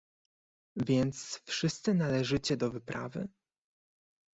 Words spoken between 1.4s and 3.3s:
wszyscy należycie do wyprawy?"